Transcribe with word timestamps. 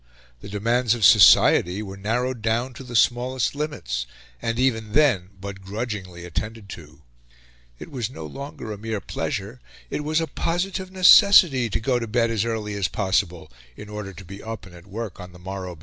The 0.39 0.49
demands 0.49 0.95
of 0.95 1.05
society 1.05 1.83
were 1.83 1.95
narrowed 1.95 2.41
down 2.41 2.73
to 2.73 2.83
the 2.83 2.95
smallest 2.95 3.53
limits, 3.53 4.07
and 4.41 4.57
even 4.57 4.93
then 4.93 5.29
but 5.39 5.61
grudgingly 5.61 6.25
attended 6.25 6.69
to. 6.69 7.03
It 7.77 7.91
was 7.91 8.09
no 8.09 8.25
longer 8.25 8.71
a 8.71 8.79
mere 8.79 8.99
pleasure, 8.99 9.61
it 9.91 10.03
was 10.03 10.19
a 10.19 10.25
positive 10.25 10.89
necessity, 10.89 11.69
to 11.69 11.79
go 11.79 11.99
to 11.99 12.07
bed 12.07 12.31
as 12.31 12.45
early 12.45 12.73
as 12.73 12.87
possible 12.87 13.51
in 13.77 13.89
order 13.89 14.11
to 14.11 14.25
be 14.25 14.41
up 14.41 14.65
and 14.65 14.73
at 14.73 14.87
work 14.87 15.19
on 15.19 15.33
the 15.33 15.37
morrow 15.37 15.75
betimes. 15.75 15.79